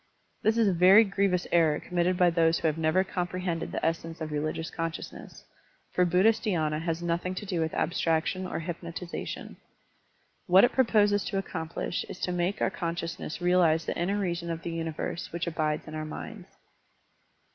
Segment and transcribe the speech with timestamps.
[0.41, 4.19] This is a very grievous error committed by those who have never comprehended the essence
[4.19, 5.43] of religious con sciousness,
[5.93, 9.57] for Buddhist dhy^na has nothing to do with abstraction or hypnotization.
[10.47, 14.49] What it proposes to accomplish is to make our conscious ness realize the inner reason
[14.49, 16.47] of the universe which abides in our minds.